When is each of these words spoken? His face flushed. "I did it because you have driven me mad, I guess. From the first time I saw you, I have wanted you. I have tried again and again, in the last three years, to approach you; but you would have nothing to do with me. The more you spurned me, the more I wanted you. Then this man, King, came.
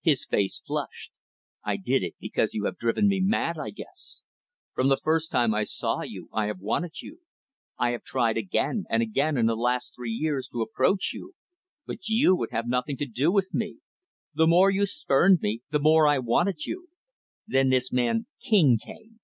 His 0.00 0.26
face 0.26 0.58
flushed. 0.66 1.12
"I 1.62 1.76
did 1.76 2.02
it 2.02 2.16
because 2.18 2.52
you 2.52 2.64
have 2.64 2.78
driven 2.78 3.06
me 3.06 3.20
mad, 3.20 3.56
I 3.58 3.70
guess. 3.70 4.24
From 4.74 4.88
the 4.88 4.98
first 5.04 5.30
time 5.30 5.54
I 5.54 5.62
saw 5.62 6.02
you, 6.02 6.28
I 6.32 6.46
have 6.46 6.58
wanted 6.58 7.00
you. 7.00 7.20
I 7.78 7.90
have 7.92 8.02
tried 8.02 8.36
again 8.36 8.86
and 8.90 9.04
again, 9.04 9.36
in 9.36 9.46
the 9.46 9.54
last 9.54 9.94
three 9.94 10.10
years, 10.10 10.48
to 10.48 10.62
approach 10.62 11.12
you; 11.14 11.34
but 11.86 12.08
you 12.08 12.34
would 12.34 12.50
have 12.50 12.66
nothing 12.66 12.96
to 12.96 13.06
do 13.06 13.30
with 13.30 13.54
me. 13.54 13.78
The 14.34 14.48
more 14.48 14.68
you 14.68 14.84
spurned 14.84 15.42
me, 15.42 15.62
the 15.70 15.78
more 15.78 16.08
I 16.08 16.18
wanted 16.18 16.66
you. 16.66 16.88
Then 17.46 17.68
this 17.68 17.92
man, 17.92 18.26
King, 18.42 18.80
came. 18.84 19.20